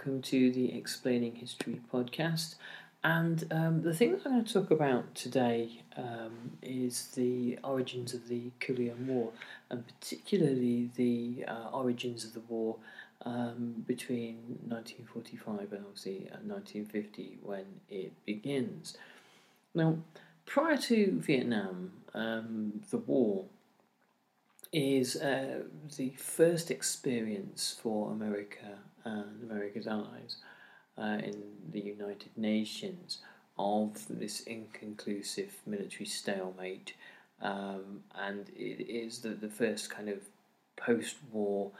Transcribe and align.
Welcome 0.00 0.22
to 0.22 0.50
the 0.52 0.74
Explaining 0.74 1.34
History 1.34 1.78
podcast. 1.92 2.54
And 3.04 3.46
um, 3.50 3.82
the 3.82 3.92
thing 3.92 4.12
that 4.12 4.24
I'm 4.24 4.32
going 4.32 4.44
to 4.46 4.50
talk 4.50 4.70
about 4.70 5.14
today 5.14 5.82
um, 5.94 6.52
is 6.62 7.08
the 7.08 7.58
origins 7.62 8.14
of 8.14 8.26
the 8.26 8.50
Korean 8.60 9.06
War, 9.06 9.32
and 9.68 9.84
particularly 9.86 10.88
the 10.96 11.44
uh, 11.46 11.68
origins 11.74 12.24
of 12.24 12.32
the 12.32 12.40
war 12.40 12.76
um, 13.26 13.84
between 13.86 14.36
1945 14.68 15.70
and 15.70 15.84
obviously 15.84 16.30
uh, 16.32 16.40
1950 16.46 17.36
when 17.42 17.66
it 17.90 18.12
begins. 18.24 18.96
Now, 19.74 19.98
prior 20.46 20.78
to 20.78 21.20
Vietnam, 21.20 21.92
um, 22.14 22.80
the 22.90 22.96
war 22.96 23.44
is 24.72 25.16
uh, 25.16 25.62
the 25.96 26.10
first 26.10 26.70
experience 26.70 27.78
for 27.82 28.12
America 28.12 28.78
and 29.04 29.42
America's 29.50 29.86
allies 29.86 30.36
uh, 30.98 31.18
in 31.22 31.42
the 31.72 31.80
United 31.80 32.30
Nations 32.36 33.18
of 33.58 34.06
this 34.08 34.40
inconclusive 34.42 35.54
military 35.66 36.06
stalemate, 36.06 36.94
um, 37.42 38.02
and 38.14 38.48
it 38.56 38.88
is 38.88 39.18
the, 39.18 39.30
the 39.30 39.48
first 39.48 39.90
kind 39.90 40.08
of 40.08 40.20
post 40.76 41.16
war 41.32 41.70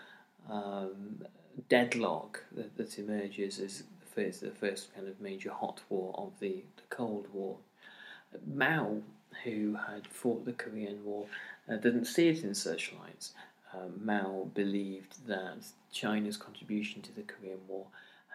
um, 0.50 1.24
deadlock 1.68 2.44
that, 2.52 2.76
that 2.76 2.98
emerges 2.98 3.58
as 3.60 3.84
the 4.00 4.06
first, 4.14 4.40
the 4.40 4.50
first 4.50 4.94
kind 4.94 5.08
of 5.08 5.20
major 5.20 5.50
hot 5.52 5.80
war 5.88 6.14
of 6.18 6.32
the, 6.40 6.64
the 6.76 6.82
Cold 6.88 7.26
War. 7.32 7.56
Mao, 8.46 8.98
who 9.44 9.76
had 9.88 10.06
fought 10.06 10.44
the 10.44 10.52
Korean 10.52 11.04
War, 11.04 11.26
uh, 11.70 11.76
didn't 11.76 12.06
see 12.06 12.28
it 12.28 12.42
in 12.42 12.54
such 12.54 12.92
lights. 13.00 13.32
Uh, 13.72 13.86
Mao 14.02 14.50
believed 14.54 15.26
that 15.26 15.64
China's 15.92 16.36
contribution 16.36 17.02
to 17.02 17.14
the 17.14 17.22
Korean 17.22 17.60
War 17.68 17.86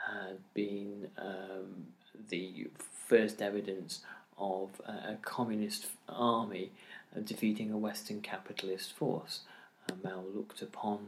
had 0.08 0.38
been 0.54 1.10
um, 1.18 1.88
the 2.30 2.68
first 3.08 3.42
evidence 3.42 4.02
of 4.38 4.70
a, 4.86 4.92
a 4.92 5.18
communist 5.22 5.88
army 6.08 6.72
uh, 7.16 7.20
defeating 7.22 7.72
a 7.72 7.78
Western 7.78 8.22
capitalist 8.22 8.94
force. 8.94 9.42
Uh, 9.90 9.96
Mao 10.04 10.24
looked 10.34 10.62
upon 10.62 11.08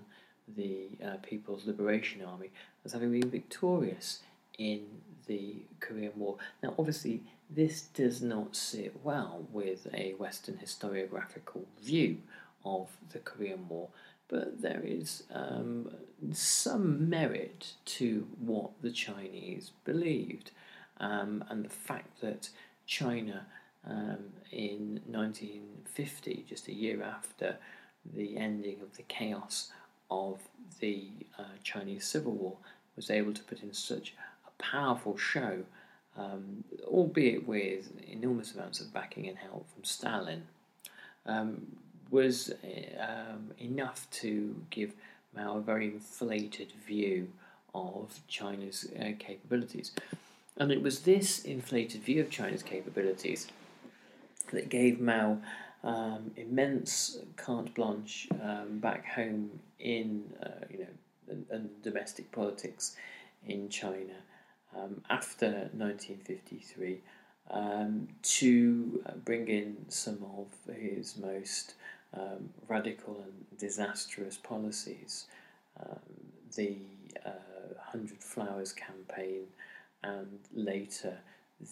the 0.55 0.87
uh, 1.03 1.17
People's 1.21 1.66
Liberation 1.66 2.23
Army 2.23 2.49
as 2.85 2.93
having 2.93 3.11
been 3.11 3.29
victorious 3.29 4.21
in 4.57 4.85
the 5.27 5.55
Korean 5.79 6.13
War. 6.16 6.37
Now, 6.63 6.73
obviously, 6.79 7.21
this 7.50 7.81
does 7.81 8.22
not 8.22 8.56
sit 8.56 8.94
well 9.03 9.47
with 9.52 9.88
a 9.94 10.13
Western 10.13 10.56
historiographical 10.58 11.63
view 11.81 12.18
of 12.66 12.90
the 13.12 13.19
Korean 13.19 13.68
War, 13.69 13.88
but 14.28 14.62
there 14.62 14.81
is 14.84 15.24
um, 15.34 15.90
some 16.34 17.09
merit 17.09 17.74
to 17.85 18.28
what 18.40 18.72
the 18.81 18.91
Chinese 18.91 19.72
believed, 19.85 20.52
um, 21.00 21.44
and 21.50 21.63
the 21.63 21.69
fact 21.69 22.19
that 22.22 22.50
China 22.85 23.46
um, 23.90 24.34
in 24.52 25.02
1950, 25.06 26.46
just 26.47 26.68
a 26.68 26.74
year 26.74 27.02
after 27.02 27.58
the 28.14 28.38
ending 28.38 28.81
of 28.81 28.97
the 28.97 29.03
chaos 29.03 29.72
of 30.12 30.40
the 30.79 31.09
uh, 31.40 31.44
Chinese 31.64 32.06
Civil 32.06 32.34
War, 32.34 32.58
was 32.96 33.09
able 33.09 33.34
to 33.34 33.44
put 33.44 33.62
in 33.62 33.74
such 33.74 34.14
a 34.46 34.64
powerful 34.64 35.18
show 35.18 35.64
um, 36.17 36.63
albeit 36.85 37.47
with 37.47 37.91
enormous 38.07 38.53
amounts 38.53 38.79
of 38.79 38.94
backing 38.94 39.28
and 39.28 39.38
help 39.38 39.67
from 39.73 39.83
Stalin, 39.83 40.44
um, 41.25 41.78
was 42.09 42.51
um, 43.00 43.51
enough 43.59 44.09
to 44.09 44.55
give 44.69 44.94
Mao 45.35 45.57
a 45.57 45.61
very 45.61 45.88
inflated 45.88 46.72
view 46.85 47.29
of 47.75 48.19
China's 48.28 48.89
uh, 49.00 49.11
capabilities. 49.19 49.91
And 50.57 50.72
it 50.72 50.81
was 50.81 51.01
this 51.01 51.44
inflated 51.44 52.01
view 52.01 52.22
of 52.22 52.31
China's 52.31 52.63
capabilities 52.63 53.47
that 54.51 54.69
gave 54.69 54.99
Mao 54.99 55.39
um, 55.84 56.31
immense 56.35 57.19
carte 57.35 57.73
blanche 57.75 58.28
um, 58.41 58.79
back 58.79 59.05
home 59.05 59.59
in 59.79 60.23
uh, 60.41 60.66
you 60.72 60.79
know 60.79 61.38
and, 61.51 61.69
domestic 61.84 62.31
politics 62.31 62.95
in 63.45 63.69
China 63.69 64.13
um, 64.75 65.01
after 65.09 65.69
1953 65.73 67.00
um, 67.51 68.07
to 68.22 69.01
uh, 69.05 69.11
bring 69.23 69.47
in 69.47 69.78
some 69.88 70.25
of 70.38 70.75
his 70.75 71.17
most 71.17 71.75
um, 72.13 72.50
radical 72.67 73.23
and 73.23 73.59
disastrous 73.59 74.38
policies. 74.38 75.25
Um, 75.79 76.00
the 76.55 76.78
uh, 77.25 77.29
Hundred 77.79 78.22
Flowers 78.22 78.73
campaign 78.73 79.44
and 80.03 80.39
later 80.53 81.17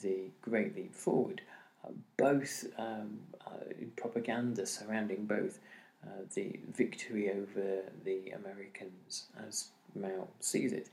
the 0.01 0.29
Great 0.41 0.75
Leap 0.75 0.95
Forward, 0.95 1.41
uh, 1.83 1.91
both 2.17 2.66
um, 2.77 3.19
uh, 3.45 3.72
in 3.79 3.91
propaganda 3.95 4.66
surrounding 4.66 5.25
both 5.25 5.59
uh, 6.06 6.09
the 6.33 6.59
victory 6.75 7.31
over 7.31 7.81
the 8.03 8.31
Americans, 8.31 9.25
as 9.47 9.69
Mao 9.95 10.27
sees 10.39 10.72
it, 10.72 10.89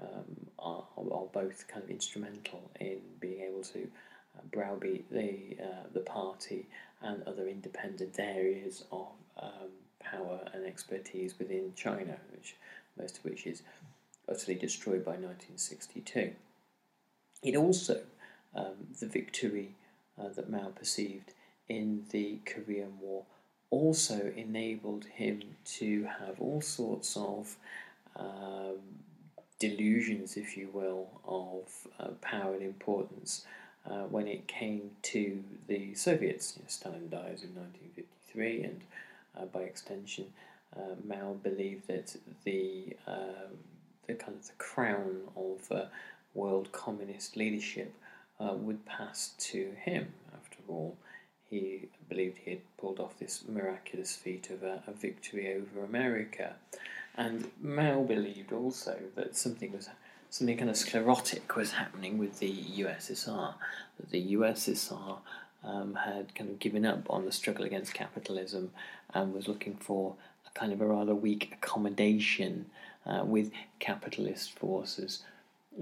um, 0.00 0.46
are, 0.58 0.84
are, 0.96 1.26
both 1.32 1.66
kind 1.68 1.82
of 1.84 1.90
instrumental 1.90 2.70
in 2.80 2.98
being 3.20 3.42
able 3.42 3.62
to 3.62 3.88
uh, 4.36 4.42
browbeat 4.52 5.10
the 5.10 5.56
uh, 5.62 5.86
the 5.92 6.00
party 6.00 6.66
and 7.02 7.22
other 7.24 7.46
independent 7.46 8.18
areas 8.18 8.84
of 8.92 9.08
um, 9.40 9.70
power 10.00 10.40
and 10.52 10.66
expertise 10.66 11.38
within 11.38 11.72
China, 11.76 12.16
which 12.32 12.56
most 12.98 13.18
of 13.18 13.24
which 13.24 13.46
is 13.46 13.62
utterly 14.28 14.56
destroyed 14.56 15.04
by 15.04 15.12
1962. 15.12 16.32
It 17.42 17.56
also 17.56 18.02
um, 18.54 18.88
the 19.00 19.06
victory 19.06 19.74
uh, 20.18 20.28
that 20.28 20.50
Mao 20.50 20.68
perceived 20.68 21.32
in 21.68 22.04
the 22.10 22.38
Korean 22.44 22.98
War 23.00 23.24
also 23.70 24.32
enabled 24.36 25.04
him 25.04 25.42
to 25.64 26.04
have 26.04 26.40
all 26.40 26.60
sorts 26.60 27.16
of 27.16 27.56
um, 28.16 28.78
delusions, 29.60 30.36
if 30.36 30.56
you 30.56 30.68
will, 30.72 31.06
of 31.24 31.86
uh, 32.00 32.12
power 32.20 32.54
and 32.54 32.62
importance 32.62 33.44
uh, 33.88 34.02
when 34.04 34.26
it 34.26 34.48
came 34.48 34.90
to 35.02 35.44
the 35.68 35.94
Soviets. 35.94 36.54
You 36.56 36.62
know, 36.62 36.68
Stalin 36.68 37.08
dies 37.08 37.44
in 37.44 37.54
1953, 37.54 38.64
and 38.64 38.80
uh, 39.38 39.44
by 39.44 39.60
extension, 39.60 40.26
uh, 40.76 40.96
Mao 41.06 41.34
believed 41.42 41.86
that 41.86 42.16
the 42.44 42.96
um, 43.06 43.58
the 44.06 44.14
kind 44.14 44.36
of 44.36 44.46
the 44.46 44.52
crown 44.54 45.20
of 45.36 45.70
uh, 45.70 45.84
world 46.34 46.72
communist 46.72 47.36
leadership 47.36 47.94
uh, 48.40 48.54
would 48.54 48.84
pass 48.86 49.34
to 49.38 49.72
him. 49.78 50.12
After 50.34 50.58
all, 50.68 50.96
he 51.48 51.88
believed 52.08 52.38
he 52.38 52.50
had 52.50 52.76
pulled 52.76 52.98
off 53.00 53.18
this 53.18 53.44
miraculous 53.48 54.14
feat 54.16 54.50
of 54.50 54.62
a, 54.62 54.82
a 54.86 54.92
victory 54.92 55.52
over 55.54 55.84
America. 55.84 56.54
And 57.16 57.50
Mao 57.60 58.02
believed 58.02 58.52
also 58.52 58.98
that 59.16 59.36
something 59.36 59.72
was 59.72 59.88
something 60.30 60.56
kind 60.56 60.70
of 60.70 60.76
sclerotic 60.76 61.56
was 61.56 61.72
happening 61.72 62.16
with 62.16 62.38
the 62.38 62.52
USSR. 62.52 63.54
That 63.98 64.10
the 64.10 64.32
USSR 64.34 65.18
um, 65.64 65.94
had 65.94 66.34
kind 66.34 66.50
of 66.50 66.58
given 66.58 66.86
up 66.86 67.10
on 67.10 67.24
the 67.24 67.32
struggle 67.32 67.64
against 67.64 67.94
capitalism 67.94 68.70
and 69.12 69.34
was 69.34 69.48
looking 69.48 69.76
for 69.76 70.14
a 70.46 70.58
kind 70.58 70.72
of 70.72 70.80
a 70.80 70.86
rather 70.86 71.14
weak 71.14 71.50
accommodation 71.52 72.66
uh, 73.04 73.22
with 73.24 73.50
capitalist 73.80 74.56
forces 74.58 75.22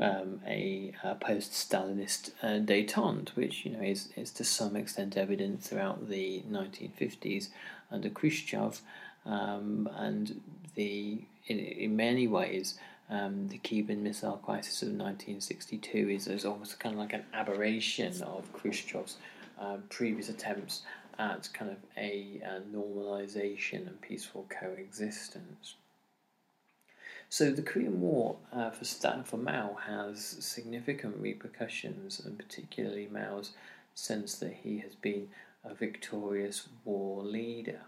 um, 0.00 0.40
a, 0.46 0.92
a 1.02 1.14
post-Stalinist 1.14 2.30
uh, 2.42 2.64
détente, 2.64 3.30
which 3.30 3.64
you 3.64 3.72
know 3.72 3.82
is, 3.82 4.08
is 4.16 4.30
to 4.32 4.44
some 4.44 4.76
extent 4.76 5.16
evident 5.16 5.62
throughout 5.62 6.08
the 6.08 6.42
1950s 6.50 7.48
under 7.90 8.10
Khrushchev, 8.10 8.80
um, 9.26 9.88
and 9.96 10.40
the 10.74 11.22
in, 11.46 11.58
in 11.58 11.96
many 11.96 12.26
ways 12.28 12.78
um, 13.10 13.48
the 13.48 13.58
Cuban 13.58 14.02
Missile 14.02 14.40
Crisis 14.44 14.82
of 14.82 14.88
1962 14.88 16.10
is, 16.10 16.26
is 16.26 16.44
almost 16.44 16.78
kind 16.78 16.94
of 16.94 17.00
like 17.00 17.14
an 17.14 17.24
aberration 17.32 18.22
of 18.22 18.52
Khrushchev's 18.52 19.16
uh, 19.58 19.78
previous 19.88 20.28
attempts 20.28 20.82
at 21.18 21.48
kind 21.52 21.70
of 21.70 21.78
a, 21.96 22.40
a 22.44 22.60
normalization 22.74 23.86
and 23.86 24.00
peaceful 24.00 24.46
coexistence. 24.48 25.74
So 27.30 27.50
the 27.50 27.62
Korean 27.62 28.00
War 28.00 28.36
uh, 28.52 28.70
for 28.70 28.84
Stan 28.84 29.24
for 29.24 29.36
Mao 29.36 29.76
has 29.86 30.24
significant 30.40 31.16
repercussions, 31.18 32.20
and 32.20 32.38
particularly 32.38 33.08
Mao's 33.10 33.52
sense 33.94 34.36
that 34.36 34.54
he 34.62 34.78
has 34.78 34.94
been 34.94 35.28
a 35.64 35.74
victorious 35.74 36.68
war 36.84 37.22
leader. 37.22 37.80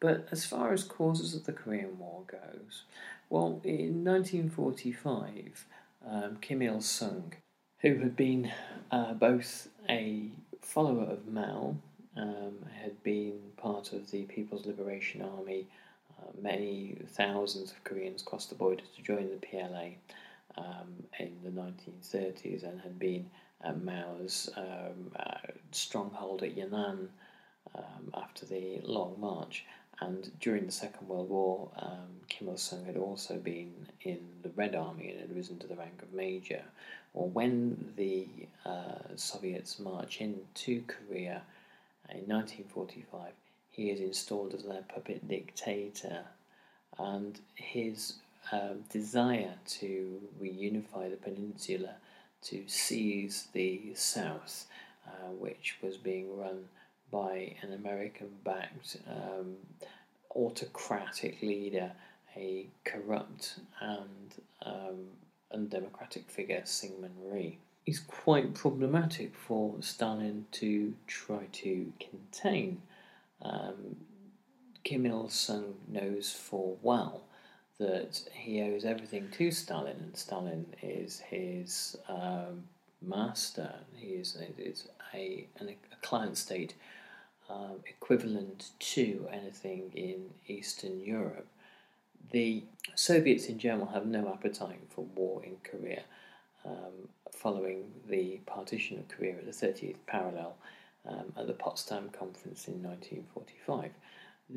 But 0.00 0.28
as 0.30 0.44
far 0.44 0.72
as 0.72 0.84
causes 0.84 1.34
of 1.34 1.44
the 1.44 1.52
Korean 1.52 1.98
War 1.98 2.22
goes, 2.26 2.84
well, 3.30 3.60
in 3.64 4.04
1945, 4.04 5.66
um, 6.08 6.36
Kim 6.40 6.62
Il 6.62 6.80
sung, 6.80 7.32
who 7.80 7.96
had 7.96 8.14
been 8.14 8.52
uh, 8.90 9.14
both 9.14 9.68
a 9.88 10.30
follower 10.60 11.04
of 11.04 11.26
Mao, 11.26 11.76
um, 12.16 12.54
had 12.82 13.02
been 13.02 13.38
part 13.56 13.92
of 13.92 14.10
the 14.10 14.22
People's 14.24 14.66
Liberation 14.66 15.22
Army 15.22 15.66
uh, 16.18 16.30
many 16.40 16.96
thousands 17.08 17.70
of 17.70 17.84
Koreans 17.84 18.22
crossed 18.22 18.48
the 18.48 18.54
border 18.54 18.82
to 18.94 19.02
join 19.02 19.28
the 19.30 19.46
PLA 19.46 19.90
um, 20.56 21.04
in 21.18 21.36
the 21.44 21.50
1930s 21.50 22.62
and 22.64 22.80
had 22.80 22.98
been 22.98 23.30
at 23.62 23.82
Mao's 23.82 24.48
um, 24.56 25.12
uh, 25.18 25.52
stronghold 25.72 26.42
at 26.42 26.56
Yan'an 26.56 27.08
um, 27.74 28.12
after 28.14 28.46
the 28.46 28.80
Long 28.84 29.16
March. 29.18 29.64
And 30.00 30.30
during 30.40 30.66
the 30.66 30.72
Second 30.72 31.08
World 31.08 31.30
War, 31.30 31.70
um, 31.78 32.20
Kim 32.28 32.48
Il 32.48 32.56
sung 32.58 32.84
had 32.84 32.96
also 32.96 33.38
been 33.38 33.72
in 34.02 34.18
the 34.42 34.50
Red 34.50 34.74
Army 34.74 35.10
and 35.10 35.20
had 35.20 35.34
risen 35.34 35.58
to 35.58 35.66
the 35.66 35.76
rank 35.76 36.02
of 36.02 36.12
major. 36.12 36.62
Or 37.14 37.28
when 37.28 37.92
the 37.96 38.28
uh, 38.66 39.16
Soviets 39.16 39.78
march 39.78 40.20
into 40.20 40.82
Korea 40.86 41.42
in 42.10 42.28
1945, 42.28 43.32
he 43.70 43.90
is 43.90 44.00
installed 44.00 44.54
as 44.54 44.64
their 44.64 44.82
puppet 44.82 45.26
dictator, 45.28 46.24
and 46.98 47.38
his 47.54 48.14
um, 48.52 48.84
desire 48.90 49.54
to 49.66 50.20
reunify 50.40 51.10
the 51.10 51.16
peninsula, 51.16 51.94
to 52.42 52.64
seize 52.66 53.48
the 53.52 53.92
South, 53.94 54.66
uh, 55.06 55.30
which 55.38 55.78
was 55.82 55.96
being 55.96 56.38
run 56.38 56.68
by 57.10 57.54
an 57.62 57.72
American 57.72 58.28
backed 58.44 58.98
um, 59.08 59.56
autocratic 60.34 61.40
leader, 61.42 61.92
a 62.36 62.66
corrupt 62.84 63.58
and 63.80 64.34
um, 64.62 65.06
undemocratic 65.52 66.30
figure, 66.30 66.62
Syngman 66.64 67.12
Rhee. 67.22 67.58
Is 67.86 68.00
quite 68.00 68.52
problematic 68.52 69.34
for 69.34 69.76
Stalin 69.80 70.46
to 70.52 70.94
try 71.06 71.46
to 71.52 71.92
contain. 72.00 72.82
Um, 73.40 73.96
Kim 74.82 75.06
Il 75.06 75.28
sung 75.28 75.74
knows 75.86 76.32
full 76.32 76.78
well 76.82 77.22
that 77.78 78.22
he 78.32 78.62
owes 78.62 78.84
everything 78.84 79.28
to 79.32 79.50
Stalin, 79.50 79.96
and 80.00 80.16
Stalin 80.16 80.66
is 80.82 81.20
his 81.20 81.96
um, 82.08 82.64
master. 83.02 83.72
He 83.94 84.08
is, 84.08 84.36
is 84.58 84.88
a, 85.14 85.46
an, 85.58 85.68
a 85.68 86.06
client 86.06 86.36
state 86.38 86.74
um, 87.50 87.80
equivalent 87.86 88.70
to 88.78 89.28
anything 89.32 89.90
in 89.94 90.30
Eastern 90.46 91.00
Europe. 91.00 91.46
The 92.32 92.64
Soviets 92.94 93.46
in 93.46 93.58
general 93.58 93.86
have 93.86 94.06
no 94.06 94.28
appetite 94.32 94.80
for 94.90 95.04
war 95.14 95.42
in 95.44 95.56
Korea. 95.62 96.02
Um, 96.64 97.08
following 97.36 97.84
the 98.08 98.40
partition 98.46 98.98
of 98.98 99.06
Korea 99.08 99.36
at 99.36 99.44
the 99.44 99.52
30th 99.52 99.96
parallel, 100.06 100.56
um, 101.06 101.32
at 101.36 101.46
the 101.46 101.52
Potsdam 101.52 102.08
Conference 102.08 102.66
in 102.66 102.82
1945. 102.82 103.90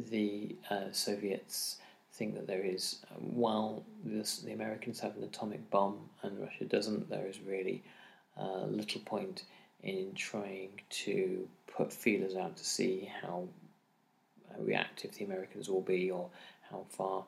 The 0.10 0.56
uh, 0.70 0.92
Soviets 0.92 1.78
think 2.14 2.36
that 2.36 2.48
there 2.48 2.64
is, 2.64 2.98
while 3.20 3.84
this, 4.04 4.40
the 4.40 4.54
Americans 4.54 5.00
have 5.02 5.16
an 5.18 5.24
atomic 5.24 5.70
bomb 5.70 6.00
and 6.24 6.40
Russia 6.40 6.66
doesn't, 6.66 7.10
there 7.10 7.28
is 7.28 7.40
really 7.42 7.84
uh, 8.40 8.66
little 8.66 9.02
point 9.02 9.44
in 9.84 10.14
trying 10.16 10.82
to 10.90 11.48
put 11.68 11.92
feelers 11.94 12.36
out 12.36 12.58
to 12.58 12.66
see 12.66 13.10
how 13.22 13.48
uh, 14.52 14.62
reactive 14.62 15.14
the 15.16 15.26
Americans 15.26 15.70
will 15.70 15.82
be 15.82 16.12
or 16.12 16.30
how 16.70 16.86
far 16.90 17.24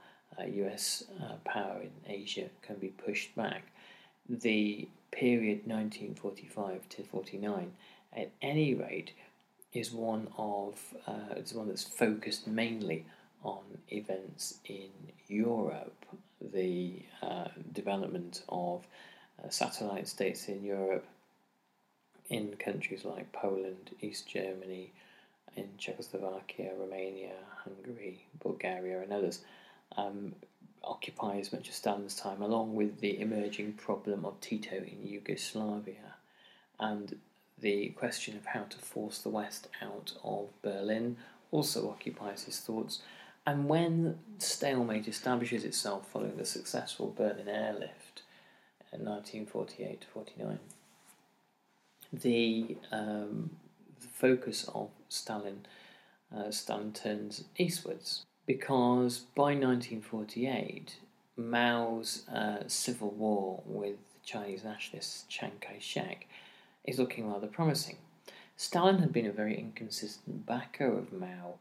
US 0.46 1.04
uh, 1.22 1.26
uh, 1.26 1.36
power 1.44 1.82
in 1.82 1.92
Asia 2.08 2.50
can 2.62 2.78
be 2.78 2.88
pushed 2.88 3.36
back. 3.36 3.64
The 4.28 4.88
period 5.12 5.68
1945 5.68 6.90
to 6.90 7.04
49 7.04 7.72
at 8.14 8.32
any 8.42 8.74
rate, 8.74 9.12
is 9.74 9.92
one 9.92 10.28
of 10.38 10.76
uh, 11.08 11.34
it's 11.36 11.54
one 11.54 11.68
that's 11.68 11.84
focused 11.84 12.48
mainly 12.48 13.06
on 13.44 13.64
events 13.90 14.60
in 14.66 14.90
Europe, 15.28 16.06
the 16.54 17.02
uh, 17.22 17.48
development 17.72 18.44
of 18.50 18.86
uh, 19.44 19.50
satellite 19.50 20.08
states 20.08 20.48
in 20.48 20.64
Europe, 20.64 21.06
in 22.32 22.56
countries 22.56 23.04
like 23.06 23.32
Poland, 23.34 23.92
East 24.00 24.28
Germany, 24.28 24.92
in 25.56 25.68
Czechoslovakia, 25.78 26.72
Romania, 26.80 27.36
Hungary, 27.64 28.26
Bulgaria, 28.42 29.02
and 29.02 29.12
others. 29.12 29.42
Um, 29.98 30.34
occupies 30.84 31.54
much 31.54 31.68
of 31.68 31.76
Stalin's 31.76 32.16
time, 32.16 32.42
along 32.42 32.74
with 32.74 33.02
the 33.02 33.20
emerging 33.20 33.74
problem 33.74 34.26
of 34.26 34.40
Tito 34.40 34.78
in 34.78 35.00
Yugoslavia 35.04 36.16
and 36.80 37.20
the 37.60 37.90
question 37.90 38.36
of 38.36 38.48
how 38.48 38.64
to 38.64 38.78
force 38.78 39.20
the 39.20 39.30
West 39.30 39.68
out 39.82 40.14
of 40.24 40.50
Berlin 40.64 41.18
also 41.52 41.90
occupies 41.90 42.44
his 42.44 42.60
thoughts. 42.60 43.02
And 43.46 43.70
when 43.70 44.18
stalemate 44.40 45.08
establishes 45.08 45.64
itself 45.64 46.08
following 46.08 46.38
the 46.38 46.46
successful 46.46 47.14
Berlin 47.16 47.48
airlift 47.48 48.24
in 48.92 49.06
1948 49.06 50.06
49, 50.12 50.60
the, 52.14 52.78
um, 52.92 53.52
focus 54.22 54.70
of 54.76 54.90
Stalin, 55.10 55.66
uh, 56.36 56.52
Stalin 56.52 56.94
turns 56.94 57.46
eastwards 57.58 58.24
because 58.46 59.20
by 59.36 59.54
1948, 59.56 60.98
Mao's 61.38 62.28
uh, 62.30 62.64
civil 62.68 63.12
war 63.12 63.64
with 63.66 63.96
the 64.14 64.20
Chinese 64.26 64.64
nationalist 64.64 65.30
Chiang 65.30 65.54
Kai 65.60 65.78
shek 65.80 66.28
is 66.84 67.00
looking 67.00 67.32
rather 67.32 67.48
promising. 67.48 67.98
Stalin 68.56 69.00
had 69.00 69.12
been 69.12 69.26
a 69.26 69.32
very 69.32 69.58
inconsistent 69.58 70.46
backer 70.46 70.98
of 70.98 71.12
Mao 71.12 71.56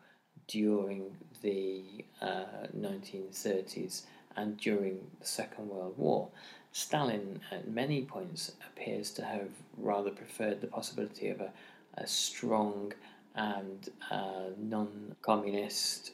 during 0.47 1.17
the 1.43 2.05
uh, 2.21 2.67
1930s 2.77 4.03
and 4.37 4.59
during 4.59 4.99
the 5.19 5.27
Second 5.27 5.69
World 5.69 5.95
War. 5.97 6.29
Stalin, 6.73 7.41
at 7.51 7.69
many 7.69 8.03
points, 8.03 8.53
appears 8.67 9.11
to 9.13 9.25
have 9.25 9.51
rather 9.77 10.11
preferred 10.11 10.61
the 10.61 10.67
possibility 10.67 11.29
of 11.29 11.41
a, 11.41 11.53
a 11.95 12.07
strong 12.07 12.93
and 13.35 13.89
uh, 14.11 14.51
non 14.59 15.17
communist 15.23 16.13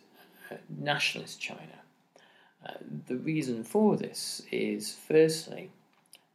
uh, 0.50 0.56
nationalist 0.68 1.40
China. 1.40 1.80
Uh, 2.64 2.72
the 3.06 3.16
reason 3.16 3.62
for 3.62 3.96
this 3.96 4.42
is 4.50 4.92
firstly, 4.92 5.70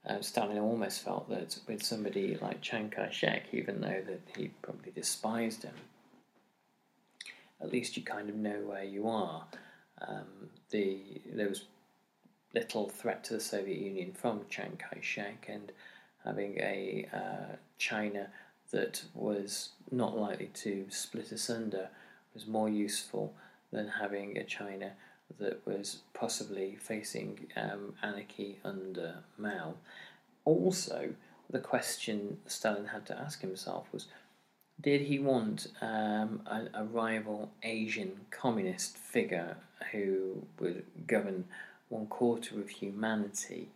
uh, 0.08 0.22
Stalin 0.22 0.60
almost 0.60 1.04
felt 1.04 1.30
that 1.30 1.58
with 1.68 1.84
somebody 1.84 2.38
like 2.42 2.62
Chiang 2.62 2.90
Kai 2.90 3.10
shek, 3.10 3.46
even 3.52 3.82
though 3.82 4.02
that 4.06 4.22
he 4.38 4.50
probably 4.62 4.92
despised 4.92 5.64
him, 5.64 5.76
at 7.60 7.72
least 7.72 7.98
you 7.98 8.04
kind 8.04 8.30
of 8.30 8.36
know 8.36 8.62
where 8.66 8.84
you 8.84 9.08
are. 9.08 9.46
Um, 10.08 10.50
the 10.72 11.00
there 11.32 11.50
was 11.50 11.66
little 12.54 12.90
threat 12.90 13.24
to 13.26 13.34
the 13.36 13.40
Soviet 13.40 13.80
Union 13.80 14.14
from 14.14 14.42
Chiang 14.50 14.78
Kai 14.78 15.00
shek, 15.02 15.48
and 15.50 15.72
having 16.24 16.58
a 16.60 17.08
uh, 17.14 17.56
China 17.78 18.28
that 18.72 19.04
was 19.14 19.70
not 19.92 20.18
likely 20.18 20.50
to 20.54 20.86
split 20.90 21.32
asunder 21.32 21.90
was 22.34 22.48
more 22.48 22.70
useful 22.70 23.34
than 23.72 23.88
having 23.88 24.38
a 24.38 24.44
China 24.44 24.92
that 25.40 25.66
was 25.66 26.00
possibly 26.14 26.76
facing 26.76 27.48
um, 27.56 27.94
anarchy 28.02 28.60
under 28.64 29.16
Mao. 29.38 29.76
Also, 30.46 31.14
the 31.50 31.60
question 31.60 32.38
Stalin 32.46 32.88
had 32.88 33.06
to 33.06 33.18
ask 33.18 33.42
himself 33.42 33.88
was 33.92 34.08
did 34.80 35.02
he 35.02 35.20
want 35.20 35.68
um, 35.82 36.42
a, 36.48 36.68
a, 36.74 36.84
rival 36.84 37.52
Asian 37.62 38.22
communist 38.32 38.98
figure 38.98 39.58
who 39.92 40.44
would 40.60 40.84
govern 41.06 41.46
one 41.92 42.08
quarter 42.08 42.60
of 42.60 42.70
humanity, 42.70 43.70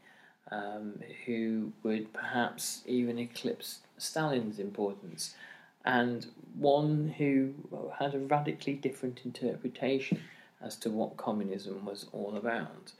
um, 0.51 1.01
who 1.25 1.73
would 1.83 2.13
perhaps 2.13 2.81
even 2.85 3.19
eclipse 3.19 3.79
Stalin's 3.97 4.59
importance, 4.59 5.35
and 5.83 6.27
one 6.57 7.13
who 7.17 7.53
had 7.99 8.15
a 8.15 8.19
radically 8.19 8.73
different 8.73 9.21
interpretation 9.25 10.21
as 10.61 10.75
to 10.77 10.89
what 10.89 11.17
communism 11.17 11.85
was 11.85 12.07
all 12.11 12.35
about? 12.35 12.93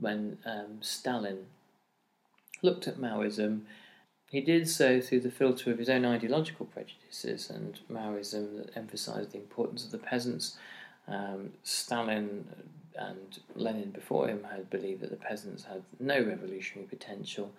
When 0.00 0.38
um, 0.44 0.78
Stalin 0.80 1.46
looked 2.62 2.88
at 2.88 2.96
Maoism, 2.96 3.62
he 4.30 4.40
did 4.40 4.68
so 4.68 5.00
through 5.00 5.20
the 5.20 5.30
filter 5.30 5.70
of 5.70 5.78
his 5.78 5.88
own 5.88 6.04
ideological 6.04 6.66
prejudices 6.66 7.50
and 7.50 7.80
Maoism 7.90 8.58
that 8.58 8.76
emphasized 8.76 9.32
the 9.32 9.38
importance 9.38 9.84
of 9.84 9.90
the 9.90 9.98
peasants. 9.98 10.56
Um, 11.06 11.52
Stalin 11.62 12.46
and 12.98 13.38
Lenin 13.54 13.90
before 13.90 14.28
him 14.28 14.44
had 14.50 14.70
believed 14.70 15.00
that 15.02 15.10
the 15.10 15.16
peasants 15.16 15.64
had 15.64 15.82
no 16.00 16.20
revolutionary 16.22 16.88
potential. 16.88 17.52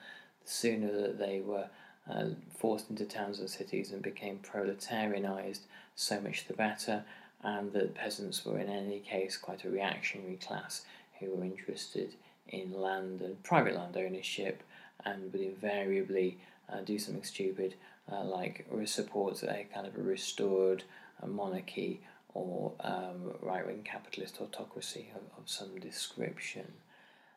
The 0.43 0.51
sooner 0.51 0.91
that 0.91 1.17
they 1.17 1.39
were 1.39 1.69
uh, 2.09 2.25
forced 2.57 2.89
into 2.89 3.05
towns 3.05 3.39
and 3.39 3.49
cities 3.49 3.91
and 3.91 4.01
became 4.01 4.39
proletarianized, 4.39 5.61
so 5.95 6.19
much 6.19 6.47
the 6.47 6.53
better, 6.53 7.03
and 7.43 7.71
that 7.73 7.95
peasants 7.95 8.45
were 8.45 8.59
in 8.59 8.69
any 8.69 8.99
case 8.99 9.37
quite 9.37 9.63
a 9.63 9.69
reactionary 9.69 10.35
class 10.35 10.83
who 11.19 11.31
were 11.31 11.43
interested 11.43 12.13
in 12.47 12.73
land 12.73 13.21
and 13.21 13.41
private 13.43 13.75
land 13.75 13.95
ownership 13.95 14.63
and 15.05 15.31
would 15.31 15.41
invariably 15.41 16.37
uh, 16.71 16.81
do 16.81 16.99
something 16.99 17.23
stupid 17.23 17.75
uh, 18.11 18.23
like 18.23 18.65
support 18.85 19.41
a 19.43 19.65
kind 19.73 19.85
of 19.85 19.95
a 19.97 20.01
restored 20.01 20.83
uh, 21.21 21.27
monarchy 21.27 22.01
or 22.33 22.73
um, 22.81 23.33
right 23.41 23.65
wing 23.65 23.81
capitalist 23.83 24.39
autocracy 24.41 25.07
of, 25.15 25.21
of 25.37 25.49
some 25.49 25.79
description. 25.79 26.73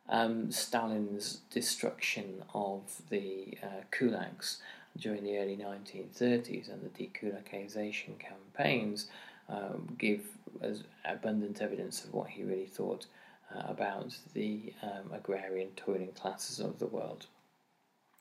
Um, 0.09 0.51
Stalin's 0.51 1.41
destruction 1.51 2.43
of 2.55 3.01
the 3.09 3.57
uh, 3.63 3.85
kulaks 3.91 4.59
during 4.99 5.25
the 5.25 5.39
early 5.39 5.57
1930s 5.57 6.71
and 6.71 6.83
the 6.83 6.89
dekulakization 6.89 8.19
campaigns 8.19 9.07
um, 9.49 9.89
give 9.99 10.21
as 10.61 10.83
abundant 11.05 11.63
evidence 11.63 12.05
of 12.05 12.13
what 12.13 12.29
he 12.29 12.43
really 12.43 12.67
thought 12.67 13.07
uh, 13.55 13.63
about 13.69 14.17
the 14.35 14.73
um, 14.83 15.13
agrarian 15.13 15.69
toiling 15.77 16.13
classes 16.13 16.61
of 16.61 16.79
the 16.79 16.87
world. 16.87 17.27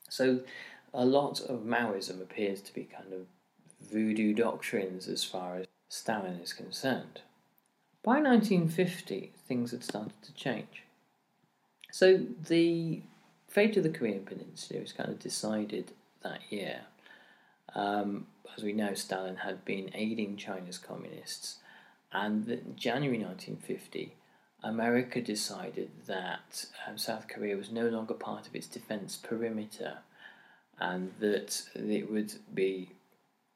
So 0.10 0.42
a 0.94 1.06
lot 1.06 1.40
of 1.42 1.62
Maoism 1.62 2.22
appears 2.22 2.62
to 2.62 2.74
be 2.74 2.84
kind 2.84 3.14
of 3.14 3.22
voodoo 3.90 4.34
doctrines 4.34 5.08
as 5.08 5.24
far 5.24 5.58
as 5.58 5.68
Stalin 5.92 6.40
is 6.42 6.54
concerned. 6.54 7.20
By 8.02 8.22
1950, 8.22 9.34
things 9.46 9.72
had 9.72 9.84
started 9.84 10.22
to 10.24 10.34
change. 10.34 10.84
So 11.92 12.26
the 12.48 13.02
fate 13.50 13.76
of 13.76 13.84
the 13.84 13.90
Korean 13.90 14.24
Peninsula 14.24 14.80
was 14.80 14.94
kind 14.94 15.10
of 15.10 15.20
decided 15.20 15.92
that 16.24 16.40
year. 16.50 16.84
Um, 17.76 18.28
as 18.56 18.64
we 18.64 18.72
know, 18.72 18.94
Stalin 18.94 19.36
had 19.36 19.66
been 19.66 19.92
aiding 19.94 20.38
China's 20.38 20.78
communists, 20.78 21.58
and 22.14 22.48
in 22.48 22.78
January 22.78 23.18
1950, 23.18 24.16
America 24.64 25.20
decided 25.20 25.92
that 26.08 26.68
um, 26.88 26.98
South 26.98 27.28
Korea 27.28 27.58
was 27.58 27.70
no 27.70 27.90
longer 27.90 28.14
part 28.14 28.48
of 28.48 28.56
its 28.56 28.68
defense 28.68 29.18
perimeter 29.18 29.98
and 30.80 31.12
that 31.20 31.64
it 31.76 32.10
would 32.10 32.36
be 32.54 32.92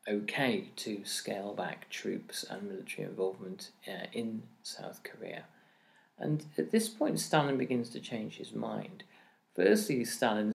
okay 0.08 0.70
to 0.76 1.04
scale 1.04 1.54
back 1.54 1.90
troops 1.90 2.46
and 2.50 2.64
military 2.64 3.08
involvement 3.08 3.72
uh, 3.88 4.06
in 4.14 4.44
South 4.64 5.02
Korea. 5.04 5.46
And 6.18 6.46
at 6.58 6.72
this 6.72 6.88
point, 6.88 7.20
Stalin 7.20 7.58
begins 7.58 7.90
to 7.90 8.00
change 8.00 8.38
his 8.38 8.54
mind. 8.54 9.04
Firstly, 9.56 10.06
Stalin 10.06 10.55